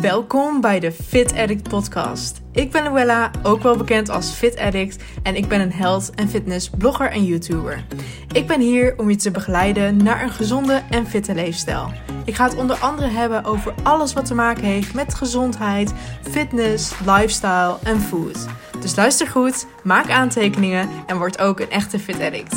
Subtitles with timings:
[0.00, 2.40] Welkom bij de Fit Addict podcast.
[2.52, 6.28] Ik ben Luella, ook wel bekend als Fit Addict en ik ben een health en
[6.28, 7.84] fitness blogger en YouTuber.
[8.32, 11.92] Ik ben hier om je te begeleiden naar een gezonde en fitte leefstijl.
[12.24, 15.92] Ik ga het onder andere hebben over alles wat te maken heeft met gezondheid,
[16.30, 18.46] fitness, lifestyle en food.
[18.80, 22.56] Dus luister goed, maak aantekeningen en word ook een echte Fit Addict.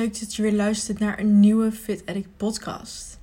[0.00, 3.18] Leuk dat je weer luistert naar een nieuwe Fit Addict podcast.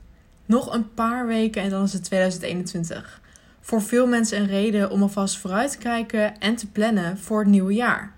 [0.46, 3.22] Nog een paar weken en dan is het 2021.
[3.62, 7.48] Voor veel mensen een reden om alvast vooruit te kijken en te plannen voor het
[7.48, 8.14] nieuwe jaar.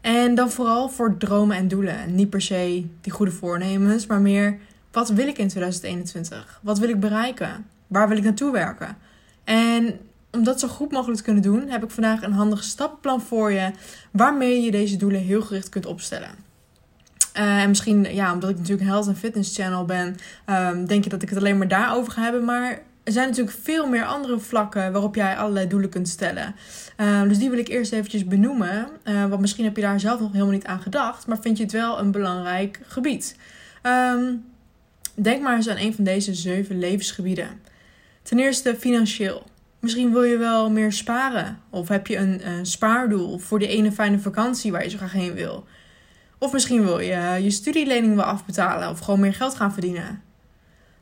[0.00, 2.14] En dan vooral voor dromen en doelen.
[2.14, 4.58] Niet per se die goede voornemens, maar meer
[4.90, 6.60] wat wil ik in 2021?
[6.62, 7.66] Wat wil ik bereiken?
[7.86, 8.96] Waar wil ik naartoe werken?
[9.44, 9.98] En
[10.30, 13.52] om dat zo goed mogelijk te kunnen doen, heb ik vandaag een handig stappenplan voor
[13.52, 13.70] je
[14.10, 16.45] waarmee je deze doelen heel gericht kunt opstellen.
[17.38, 21.10] Uh, en misschien, ja, omdat ik natuurlijk health en fitness channel ben, um, denk je
[21.10, 22.44] dat ik het alleen maar daarover ga hebben.
[22.44, 26.54] Maar er zijn natuurlijk veel meer andere vlakken waarop jij allerlei doelen kunt stellen.
[26.96, 28.88] Uh, dus die wil ik eerst eventjes benoemen.
[29.04, 31.26] Uh, want misschien heb je daar zelf nog helemaal niet aan gedacht.
[31.26, 33.36] Maar vind je het wel een belangrijk gebied.
[33.82, 34.44] Um,
[35.14, 37.48] denk maar eens aan een van deze zeven levensgebieden.
[38.22, 39.44] Ten eerste financieel.
[39.80, 41.58] Misschien wil je wel meer sparen.
[41.70, 45.12] Of heb je een, een spaardoel voor die ene fijne vakantie waar je zo graag
[45.12, 45.66] heen wil.
[46.38, 50.22] Of misschien wil je je studielening wel afbetalen of gewoon meer geld gaan verdienen.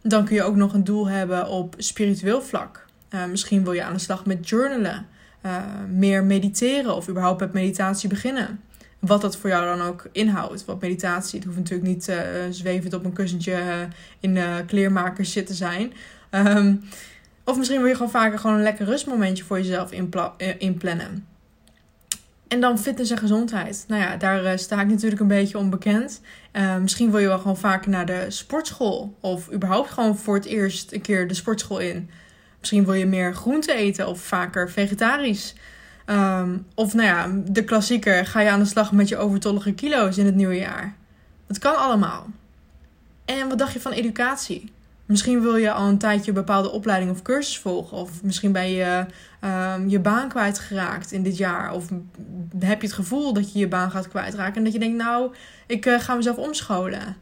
[0.02, 2.86] Dan kun je ook nog een doel hebben op spiritueel vlak.
[3.10, 5.06] Uh, misschien wil je aan de slag met journalen,
[5.46, 5.56] uh,
[5.88, 8.60] meer mediteren of überhaupt met meditatie beginnen.
[8.98, 10.64] Wat dat voor jou dan ook inhoudt.
[10.64, 12.16] Want meditatie, het hoeft natuurlijk niet uh,
[12.50, 13.88] zwevend op een kussentje
[14.20, 15.92] in uh, kleermakers zitten zijn.
[16.30, 16.84] Um,
[17.44, 19.92] of misschien wil je gewoon vaker gewoon een lekker rustmomentje voor jezelf
[20.58, 21.26] inplannen.
[22.55, 23.84] En dan fitness en gezondheid.
[23.88, 26.20] Nou ja, daar uh, sta ik natuurlijk een beetje onbekend.
[26.52, 29.16] Uh, misschien wil je wel gewoon vaker naar de sportschool.
[29.20, 32.10] Of überhaupt gewoon voor het eerst een keer de sportschool in.
[32.59, 35.54] Misschien wil je meer groente eten of vaker vegetarisch.
[36.06, 40.16] Um, of nou ja, de klassieker, ga je aan de slag met je overtollige kilo's
[40.16, 40.94] in het nieuwe jaar.
[41.47, 42.26] Dat kan allemaal.
[43.25, 44.72] En wat dacht je van educatie?
[45.06, 47.97] Misschien wil je al een tijdje een bepaalde opleiding of cursus volgen.
[47.97, 49.06] Of misschien ben je
[49.44, 51.72] um, je baan kwijtgeraakt in dit jaar.
[51.72, 51.88] Of
[52.59, 54.54] heb je het gevoel dat je je baan gaat kwijtraken.
[54.54, 55.34] En dat je denkt, nou,
[55.66, 57.16] ik uh, ga mezelf omscholen.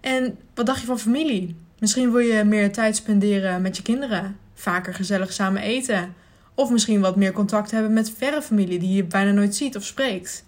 [0.00, 1.56] En wat dacht je van familie?
[1.78, 4.36] Misschien wil je meer tijd spenderen met je kinderen.
[4.54, 6.14] Vaker gezellig samen eten.
[6.54, 9.84] Of misschien wat meer contact hebben met verre familie die je bijna nooit ziet of
[9.84, 10.44] spreekt.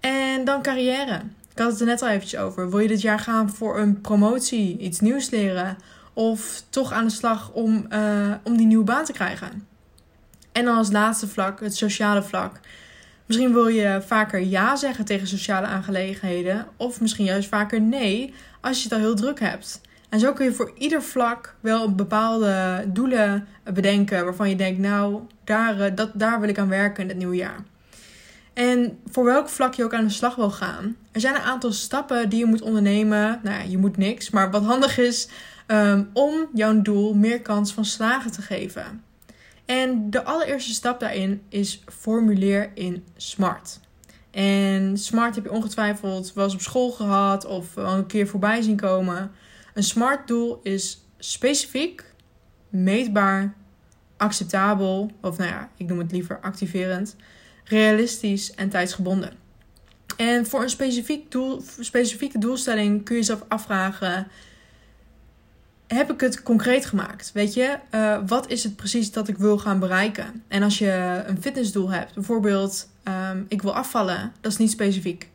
[0.00, 1.20] En dan carrière.
[1.54, 2.70] Ik had het er net al eventjes over.
[2.70, 5.76] Wil je dit jaar gaan voor een promotie, iets nieuws leren?
[6.12, 9.66] Of toch aan de slag om, uh, om die nieuwe baan te krijgen?
[10.52, 12.60] En dan als laatste vlak, het sociale vlak.
[13.26, 16.66] Misschien wil je vaker ja zeggen tegen sociale aangelegenheden.
[16.76, 19.80] Of misschien juist vaker nee als je het al heel druk hebt.
[20.08, 25.20] En zo kun je voor ieder vlak wel bepaalde doelen bedenken waarvan je denkt, nou,
[25.44, 27.62] daar, eh, dat, daar wil ik aan werken in het nieuwe jaar.
[28.54, 30.96] En voor welk vlak je ook aan de slag wil gaan.
[31.12, 33.40] Er zijn een aantal stappen die je moet ondernemen.
[33.42, 35.28] Nou ja, je moet niks, maar wat handig is
[35.66, 39.02] um, om jouw doel meer kans van slagen te geven.
[39.64, 43.80] En de allereerste stap daarin is formuleer in SMART.
[44.30, 48.62] En SMART heb je ongetwijfeld wel eens op school gehad of wel een keer voorbij
[48.62, 49.30] zien komen.
[49.74, 52.04] Een SMART doel is specifiek,
[52.68, 53.54] meetbaar,
[54.16, 57.16] acceptabel, of nou ja, ik noem het liever activerend
[57.64, 59.32] realistisch en tijdsgebonden.
[60.16, 64.26] En voor een specifiek doel, specifieke doelstelling kun je jezelf afvragen:
[65.86, 67.30] heb ik het concreet gemaakt?
[67.32, 70.42] Weet je, uh, wat is het precies dat ik wil gaan bereiken?
[70.48, 75.28] En als je een fitnessdoel hebt, bijvoorbeeld um, ik wil afvallen, dat is niet specifiek.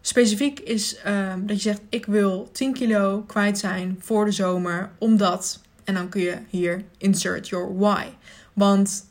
[0.00, 4.90] Specifiek is um, dat je zegt: ik wil 10 kilo kwijt zijn voor de zomer,
[4.98, 5.60] omdat.
[5.84, 8.04] En dan kun je hier insert your why.
[8.52, 9.06] Want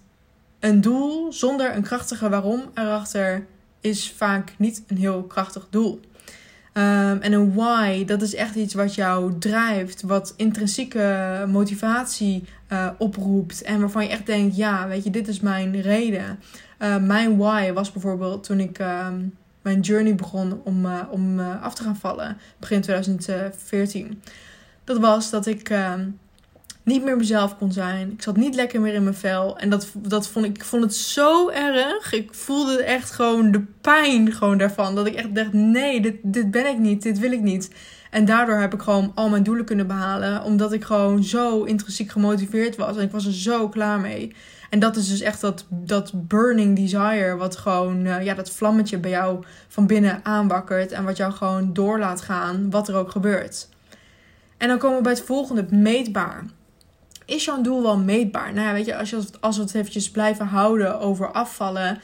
[0.59, 3.45] een doel zonder een krachtige waarom erachter
[3.81, 5.99] is vaak niet een heel krachtig doel.
[6.73, 12.89] Um, en een why, dat is echt iets wat jou drijft, wat intrinsieke motivatie uh,
[12.97, 13.61] oproept.
[13.61, 16.39] En waarvan je echt denkt: ja, weet je, dit is mijn reden.
[16.79, 19.07] Uh, mijn why was bijvoorbeeld toen ik uh,
[19.61, 24.21] mijn journey begon om, uh, om af te gaan vallen, begin 2014.
[24.83, 26.05] Dat was dat ik ehm,
[26.89, 28.11] niet meer mezelf kon zijn.
[28.11, 29.57] Ik zat niet lekker meer in mijn vel.
[29.57, 32.13] En dat, dat vond ik, ik vond het zo erg.
[32.13, 34.95] Ik voelde echt gewoon de pijn gewoon daarvan.
[34.95, 37.01] Dat ik echt dacht, nee, dit, dit ben ik niet.
[37.01, 37.71] Dit wil ik niet.
[38.11, 40.43] En daardoor heb ik gewoon al mijn doelen kunnen behalen.
[40.43, 42.97] Omdat ik gewoon zo intrinsiek gemotiveerd was.
[42.97, 44.35] En ik was er zo klaar mee.
[44.69, 48.97] En dat is dus echt dat, dat burning desire, wat gewoon, uh, ja, dat vlammetje
[48.97, 53.11] bij jou van binnen aanwakkert en wat jou gewoon door laat gaan, wat er ook
[53.11, 53.69] gebeurt.
[54.57, 56.43] En dan komen we bij het volgende, meetbaar.
[57.29, 58.53] Is jouw doel wel meetbaar?
[58.53, 61.99] Nou ja, weet je, als, je, als we het eventjes blijven houden over afvallen,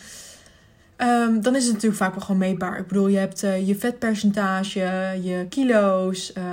[0.97, 2.79] um, dan is het natuurlijk vaak wel gewoon meetbaar.
[2.79, 4.79] Ik bedoel, je hebt uh, je vetpercentage,
[5.21, 6.43] je kilo's, uh,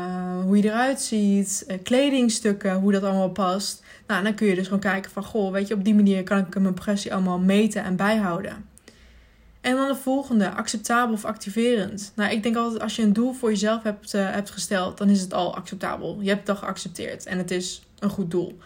[0.45, 3.83] hoe je eruit ziet, uh, kledingstukken, hoe dat allemaal past.
[4.07, 6.39] Nou, dan kun je dus gewoon kijken van, goh, weet je, op die manier kan
[6.39, 8.71] ik mijn progressie allemaal meten en bijhouden.
[9.61, 12.13] En dan de volgende, acceptabel of activerend.
[12.17, 15.21] Nou, ik denk altijd als je een doel voor jezelf hebt, hebt gesteld, dan is
[15.21, 16.19] het al acceptabel.
[16.21, 18.59] Je hebt het al geaccepteerd en het is een goed doel.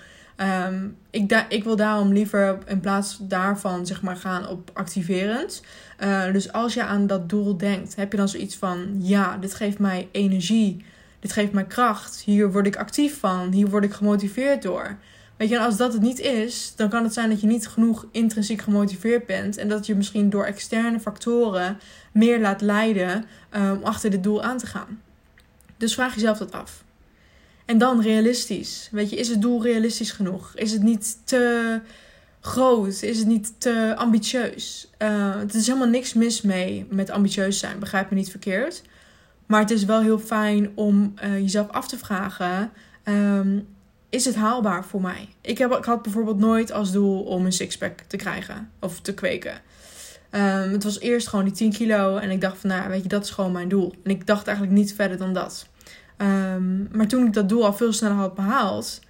[0.67, 5.63] Um, ik, ik wil daarom liever in plaats daarvan zeg maar gaan op activerend.
[6.01, 9.55] Uh, dus als je aan dat doel denkt, heb je dan zoiets van: ja, dit
[9.55, 10.85] geeft mij energie,
[11.21, 14.97] dit geeft mij kracht, hier word ik actief van, hier word ik gemotiveerd door.
[15.37, 17.69] Weet je, en als dat het niet is, dan kan het zijn dat je niet
[17.69, 19.57] genoeg intrinsiek gemotiveerd bent.
[19.57, 21.79] En dat je misschien door externe factoren
[22.13, 23.25] meer laat leiden
[23.57, 25.01] um, om achter dit doel aan te gaan.
[25.77, 26.85] Dus vraag jezelf dat af.
[27.67, 28.89] En dan realistisch.
[28.93, 30.53] Weet je, is het doel realistisch genoeg?
[30.55, 31.81] Is het niet te
[32.41, 33.03] groot?
[33.03, 34.91] Is het niet te ambitieus?
[34.99, 38.83] Uh, er is helemaal niks mis mee met ambitieus zijn, begrijp me niet verkeerd.
[39.47, 42.71] Maar het is wel heel fijn om uh, jezelf af te vragen:
[43.05, 43.67] um,
[44.11, 45.29] is het haalbaar voor mij?
[45.41, 49.15] Ik, heb, ik had bijvoorbeeld nooit als doel om een sixpack te krijgen of te
[49.15, 49.61] kweken.
[50.31, 53.09] Um, het was eerst gewoon die 10 kilo en ik dacht van, nou weet je,
[53.09, 53.95] dat is gewoon mijn doel.
[54.03, 55.67] En ik dacht eigenlijk niet verder dan dat.
[56.19, 59.01] Um, maar toen ik dat doel al veel sneller had behaald,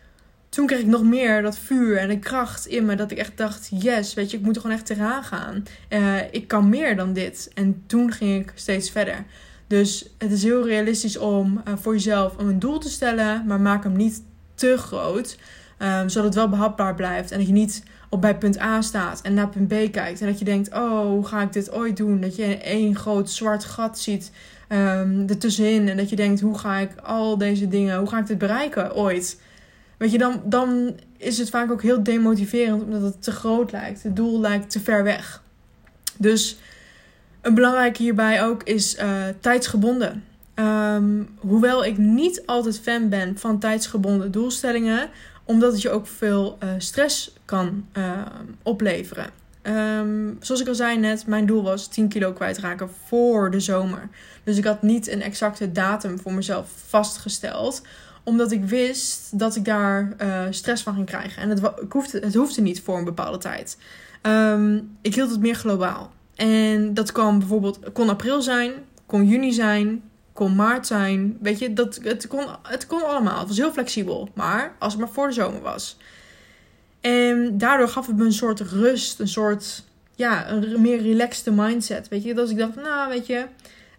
[0.48, 2.94] toen kreeg ik nog meer dat vuur en de kracht in me.
[2.94, 5.64] Dat ik echt dacht, yes, weet je, ik moet er gewoon echt eraan gaan.
[5.90, 7.50] Uh, ik kan meer dan dit.
[7.54, 9.24] En toen ging ik steeds verder.
[9.66, 13.82] Dus het is heel realistisch om uh, voor jezelf een doel te stellen, maar maak
[13.82, 14.22] hem niet
[14.54, 15.38] te groot.
[15.78, 17.30] Um, zodat het wel behapbaar blijft.
[17.30, 20.20] En dat je niet op bij punt A staat en naar punt B kijkt.
[20.20, 22.20] En dat je denkt, oh, hoe ga ik dit ooit doen?
[22.20, 24.30] Dat je één groot zwart gat ziet
[24.68, 25.88] um, ertussenin.
[25.88, 28.94] En dat je denkt, hoe ga ik al deze dingen, hoe ga ik dit bereiken
[28.94, 29.40] ooit?
[29.96, 34.02] Weet je, dan, dan is het vaak ook heel demotiverend omdat het te groot lijkt.
[34.02, 35.42] Het doel lijkt te ver weg.
[36.18, 36.58] Dus
[37.40, 40.24] een belangrijk hierbij ook is uh, tijdsgebonden.
[40.54, 45.08] Um, hoewel ik niet altijd fan ben van tijdsgebonden doelstellingen,
[45.44, 48.20] omdat het je ook veel uh, stress kan uh,
[48.62, 49.30] opleveren.
[49.68, 54.08] Um, zoals ik al zei net, mijn doel was 10 kilo kwijtraken voor de zomer.
[54.44, 57.82] Dus ik had niet een exacte datum voor mezelf vastgesteld
[58.26, 61.42] omdat ik wist dat ik daar uh, stress van ging krijgen.
[61.42, 63.78] En het, ik hoefde, het hoefde niet voor een bepaalde tijd.
[64.22, 66.12] Um, ik hield het meer globaal.
[66.34, 68.72] En dat kan bijvoorbeeld kon april zijn,
[69.06, 70.02] kon juni zijn,
[70.32, 71.38] kon maart zijn.
[71.40, 73.38] Weet je, dat, het, kon, het kon allemaal.
[73.38, 74.28] Het was heel flexibel.
[74.34, 75.96] Maar als het maar voor de zomer was.
[77.06, 79.20] En daardoor gaf het me een soort rust.
[79.20, 82.08] Een soort, ja, een meer relaxed mindset.
[82.08, 83.44] Weet je, dat ik dacht, nou, weet je...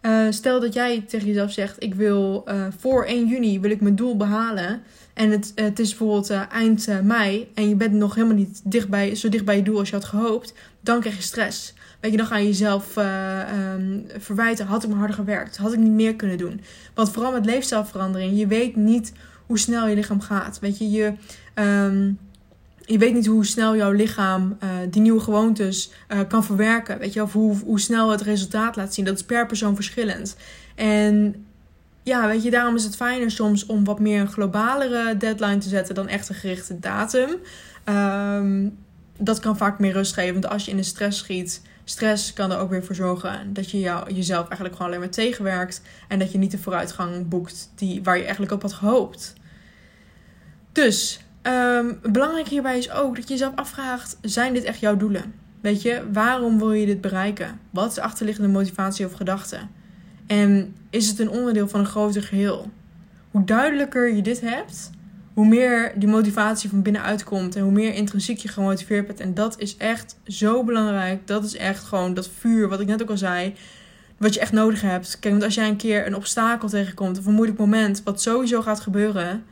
[0.01, 3.81] Uh, stel dat jij tegen jezelf zegt: Ik wil uh, voor 1 juni wil ik
[3.81, 4.81] mijn doel behalen.
[5.13, 7.51] En het, het is bijvoorbeeld uh, eind mei.
[7.54, 10.06] En je bent nog helemaal niet dichtbij, zo dicht bij je doel als je had
[10.06, 10.54] gehoopt.
[10.81, 11.74] Dan krijg je stress.
[12.00, 14.65] Weet je, dan ga je jezelf um, verwijten.
[14.65, 15.57] Had ik maar harder gewerkt?
[15.57, 16.62] Had ik niet meer kunnen doen?
[16.94, 18.38] Want vooral met leefstijlverandering.
[18.38, 19.13] Je weet niet
[19.45, 20.59] hoe snel je lichaam gaat.
[20.59, 21.13] Weet je, je,
[21.56, 22.19] um,
[22.88, 27.00] je weet niet hoe snel jouw lichaam uh, die nieuwe gewoontes uh, kan verwerken.
[27.00, 29.06] Weet je, of hoe, hoe snel het resultaat laat zien.
[29.06, 30.35] Dat is per persoon verschillend.
[30.76, 31.45] En
[32.04, 35.69] ja, weet je, daarom is het fijner soms om wat meer een globalere deadline te
[35.69, 37.30] zetten dan echt een gerichte datum.
[37.85, 38.78] Um,
[39.18, 40.33] dat kan vaak meer rust geven.
[40.33, 43.71] Want als je in de stress schiet, stress kan er ook weer voor zorgen dat
[43.71, 45.81] je jou, jezelf eigenlijk gewoon alleen maar tegenwerkt.
[46.07, 49.33] En dat je niet de vooruitgang boekt die, waar je eigenlijk op had gehoopt.
[50.71, 55.33] Dus um, belangrijk hierbij is ook dat je jezelf afvraagt: zijn dit echt jouw doelen?
[55.61, 57.59] Weet je, waarom wil je dit bereiken?
[57.69, 59.57] Wat is de achterliggende motivatie of gedachte?
[60.27, 62.71] En is het een onderdeel van een groter geheel?
[63.31, 64.89] Hoe duidelijker je dit hebt,
[65.33, 69.19] hoe meer die motivatie van binnenuit komt en hoe meer intrinsiek je gemotiveerd bent.
[69.19, 71.27] En dat is echt zo belangrijk.
[71.27, 73.54] Dat is echt gewoon dat vuur, wat ik net ook al zei,
[74.18, 75.19] wat je echt nodig hebt.
[75.19, 78.61] Kijk, want als jij een keer een obstakel tegenkomt of een moeilijk moment, wat sowieso
[78.61, 79.44] gaat gebeuren,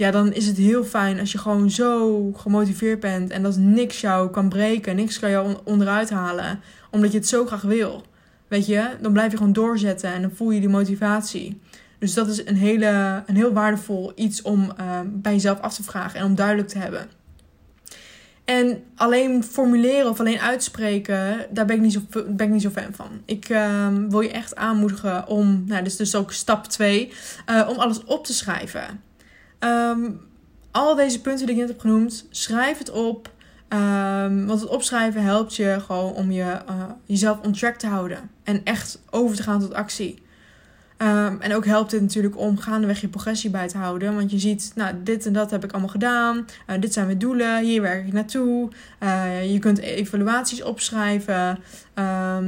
[0.00, 4.00] ja, dan is het heel fijn als je gewoon zo gemotiveerd bent en dat niks
[4.00, 8.02] jou kan breken, niks kan jou onderuit halen, omdat je het zo graag wil.
[8.48, 11.60] Weet je, dan blijf je gewoon doorzetten en dan voel je die motivatie.
[11.98, 15.82] Dus dat is een, hele, een heel waardevol iets om uh, bij jezelf af te
[15.82, 17.08] vragen en om duidelijk te hebben.
[18.44, 22.70] En alleen formuleren of alleen uitspreken, daar ben ik niet zo, ben ik niet zo
[22.70, 23.08] fan van.
[23.24, 27.12] Ik uh, wil je echt aanmoedigen om, nou, dus, dus ook stap 2,
[27.50, 29.08] uh, om alles op te schrijven.
[29.64, 30.20] Um,
[30.70, 33.30] al deze punten die ik net heb genoemd, schrijf het op.
[33.68, 38.30] Ehm, want het opschrijven helpt je gewoon om je, uh, jezelf on track te houden.
[38.44, 40.22] En echt over te gaan tot actie.
[40.96, 44.14] Ehm, en ook helpt het natuurlijk om gaandeweg je progressie bij te houden.
[44.14, 46.46] Want je ziet, nou, dit en dat heb ik allemaal gedaan.
[46.66, 47.64] Uh, dit zijn mijn doelen.
[47.64, 48.68] Hier werk ik naartoe.
[49.02, 51.58] Uh, je kunt evaluaties opschrijven.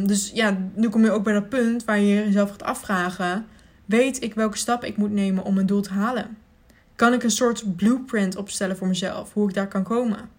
[0.06, 3.46] Dus ja, nu kom je ook bij dat punt waar je jezelf gaat afvragen.
[3.84, 6.36] Weet ik welke stap ik moet nemen om mijn doel te halen?
[7.02, 10.30] Kan ik een soort blueprint opstellen voor mezelf, hoe ik daar kan komen?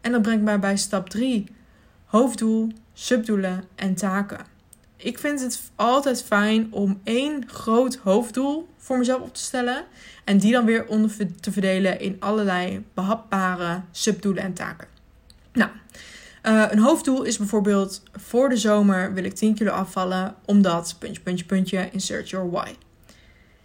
[0.00, 1.46] En dat brengt mij bij stap 3.
[2.04, 4.46] Hoofddoel, subdoelen en taken
[5.02, 9.84] ik vind het altijd fijn om één groot hoofddoel voor mezelf op te stellen.
[10.24, 14.88] En die dan weer onder te verdelen in allerlei behapbare subdoelen en taken.
[15.52, 15.70] Nou,
[16.42, 20.34] uh, een hoofddoel is bijvoorbeeld voor de zomer wil ik 10 kilo afvallen.
[20.44, 22.74] Omdat, puntje, puntje, puntje, insert your why.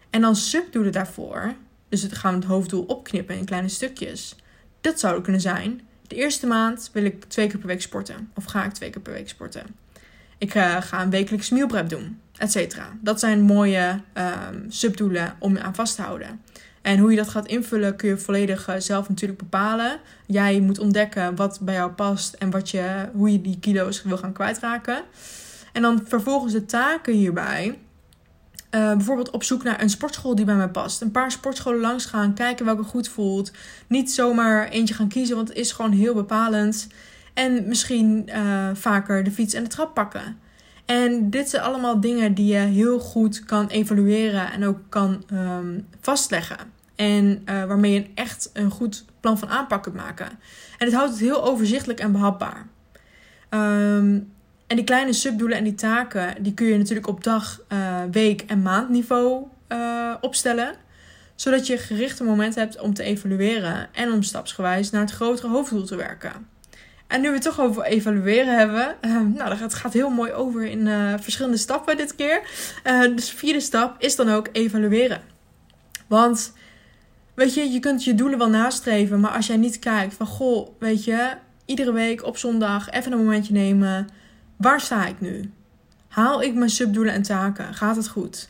[0.09, 1.55] En dan subdoelen daarvoor.
[1.89, 4.35] Dus het gaan we het hoofddoel opknippen in kleine stukjes.
[4.81, 5.81] Dat zou kunnen zijn.
[6.07, 8.31] De eerste maand wil ik twee keer per week sporten.
[8.35, 9.63] Of ga ik twee keer per week sporten.
[10.37, 12.97] Ik uh, ga een wekelijks mealprep doen, et cetera.
[13.01, 16.41] Dat zijn mooie um, subdoelen om je aan vast te houden.
[16.81, 19.99] En hoe je dat gaat invullen kun je volledig uh, zelf natuurlijk bepalen.
[20.25, 24.17] Jij moet ontdekken wat bij jou past en wat je, hoe je die kilo's wil
[24.17, 25.03] gaan kwijtraken.
[25.73, 27.77] En dan vervolgens de taken hierbij.
[28.77, 31.01] Uh, bijvoorbeeld op zoek naar een sportschool die bij mij past.
[31.01, 33.51] Een paar sportscholen langs gaan, kijken welke goed voelt.
[33.87, 36.87] Niet zomaar eentje gaan kiezen, want het is gewoon heel bepalend.
[37.33, 40.37] En misschien uh, vaker de fiets en de trap pakken.
[40.85, 45.87] En dit zijn allemaal dingen die je heel goed kan evalueren en ook kan um,
[46.01, 46.57] vastleggen.
[46.95, 50.29] En uh, waarmee je echt een goed plan van aanpak kunt maken.
[50.77, 52.67] En het houdt het heel overzichtelijk en behapbaar.
[53.49, 54.31] Um,
[54.67, 58.41] en die kleine subdoelen en die taken, die kun je natuurlijk op dag, uh, week
[58.41, 60.75] en maandniveau uh, opstellen.
[61.35, 65.85] Zodat je gerichte momenten hebt om te evalueren en om stapsgewijs naar het grotere hoofddoel
[65.85, 66.31] te werken.
[67.07, 68.95] En nu we het toch over evalueren hebben.
[69.01, 70.87] Uh, nou, het gaat heel mooi over in
[71.19, 72.41] verschillende stappen dit keer.
[73.15, 75.21] Dus de vierde stap is dan ook evalueren.
[76.07, 76.53] Want,
[77.33, 79.19] weet je, je kunt je doelen wel nastreven.
[79.19, 81.29] Maar als jij niet kijkt van, goh, weet je,
[81.65, 84.07] iedere week op zondag even een momentje nemen.
[84.57, 85.51] Waar sta ik nu?
[86.07, 87.73] Haal ik mijn subdoelen en taken?
[87.73, 88.49] Gaat het goed?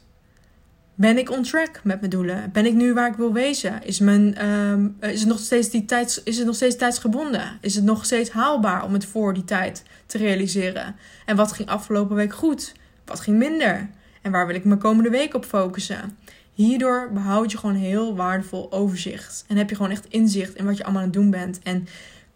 [0.96, 2.50] Ben ik on track met mijn doelen?
[2.52, 3.84] Ben ik nu waar ik wil wezen?
[3.84, 7.58] Is, mijn, um, is, het nog steeds die tijds, is het nog steeds tijdsgebonden?
[7.62, 10.96] Is het nog steeds haalbaar om het voor die tijd te realiseren?
[11.26, 12.74] En wat ging afgelopen week goed?
[13.06, 13.90] Wat ging minder?
[14.22, 16.18] En waar wil ik mijn komende week op focussen?
[16.54, 19.44] Hierdoor behoud je gewoon heel waardevol overzicht.
[19.48, 21.60] En heb je gewoon echt inzicht in wat je allemaal aan het doen bent.
[21.64, 21.88] En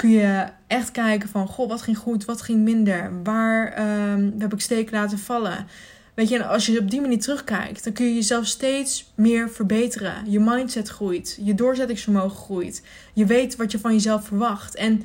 [0.01, 3.23] kun je echt kijken van, goh, wat ging goed, wat ging minder?
[3.23, 3.79] Waar
[4.11, 5.67] um, heb ik steken laten vallen?
[6.13, 9.49] Weet je, en als je op die manier terugkijkt, dan kun je jezelf steeds meer
[9.49, 10.13] verbeteren.
[10.31, 12.83] Je mindset groeit, je doorzettingsvermogen groeit.
[13.13, 14.75] Je weet wat je van jezelf verwacht.
[14.75, 15.03] En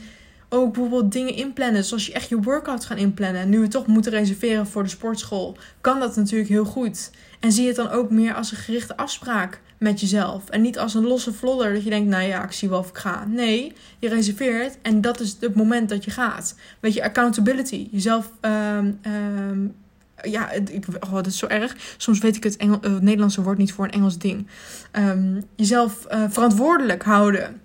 [0.57, 3.49] ook bijvoorbeeld dingen inplannen, zoals je echt je workout gaan inplannen.
[3.49, 7.11] Nu we toch moeten reserveren voor de sportschool, kan dat natuurlijk heel goed.
[7.41, 10.49] En zie het dan ook meer als een gerichte afspraak met jezelf.
[10.49, 12.89] En niet als een losse vlodder dat je denkt, nou ja, ik zie wel of
[12.89, 13.27] ik ga.
[13.27, 16.55] Nee, je reserveert en dat is het moment dat je gaat.
[16.81, 17.89] Weet je, accountability.
[17.91, 19.75] Jezelf um, um,
[20.23, 21.77] ja, ik, oh, dat is zo erg.
[21.97, 24.47] Soms weet ik het, Engel, Nederlandse woord niet voor een Engels ding.
[24.93, 27.61] Um, jezelf uh, verantwoordelijk houden.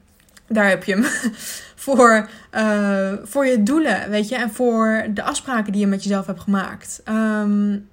[0.48, 1.06] Daar heb je hem.
[1.82, 4.36] voor, uh, voor je doelen, weet je.
[4.36, 7.02] En voor de afspraken die je met jezelf hebt gemaakt.
[7.10, 7.90] Um,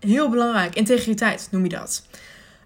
[0.00, 0.74] heel belangrijk.
[0.74, 2.06] Integriteit noem je dat.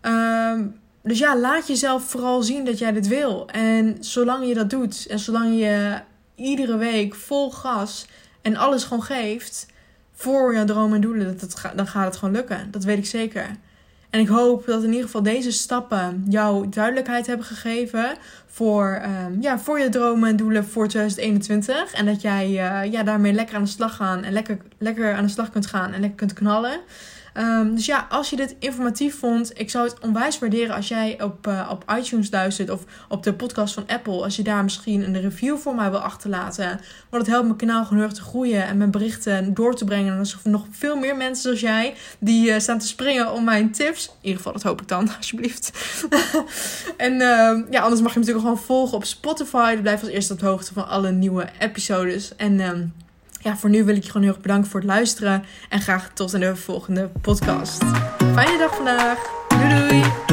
[0.02, 3.48] Um, dus ja, laat jezelf vooral zien dat jij dit wil.
[3.48, 5.06] En zolang je dat doet.
[5.06, 6.00] En zolang je
[6.34, 8.06] iedere week vol gas
[8.42, 9.66] en alles gewoon geeft
[10.14, 12.70] voor jouw dromen en doelen, dat dan gaat het gewoon lukken.
[12.70, 13.46] Dat weet ik zeker.
[14.10, 19.42] En ik hoop dat in ieder geval deze stappen jou duidelijkheid hebben gegeven voor, um,
[19.42, 21.92] ja, voor je dromen en doelen voor 2021.
[21.92, 25.24] En dat jij uh, ja, daarmee lekker aan de slag gaan en lekker, lekker aan
[25.24, 26.80] de slag kunt gaan en lekker kunt knallen.
[27.40, 31.22] Um, dus ja, als je dit informatief vond, ik zou het onwijs waarderen als jij
[31.22, 34.22] op, uh, op iTunes luistert of op de podcast van Apple.
[34.22, 36.80] Als je daar misschien een review voor mij wil achterlaten.
[37.10, 40.12] Want het helpt mijn kanaal gewoon te groeien en mijn berichten door te brengen.
[40.12, 43.44] En er zijn nog veel meer mensen zoals jij die uh, staan te springen om
[43.44, 44.06] mijn tips.
[44.06, 45.72] In ieder geval, dat hoop ik dan, alsjeblieft.
[46.96, 49.72] en uh, ja, anders mag je me natuurlijk gewoon volgen op Spotify.
[49.72, 52.36] Dan blijf als eerste op de hoogte van alle nieuwe episodes.
[52.36, 52.92] En um,
[53.40, 55.44] ja, voor nu wil ik je gewoon heel erg bedanken voor het luisteren.
[55.68, 57.84] En graag tot in de volgende podcast.
[58.34, 59.18] Fijne dag vandaag.
[59.48, 60.29] Doei doei.